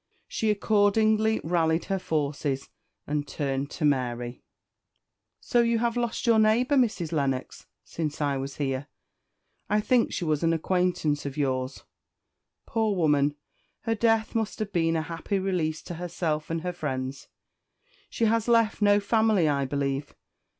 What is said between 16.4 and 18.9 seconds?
and her friends. She has left